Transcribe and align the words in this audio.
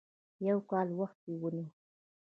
يو 0.47 0.57
کال 0.69 0.87
وخت 0.99 1.19
یې 1.29 1.35
ونیو. 1.41 1.67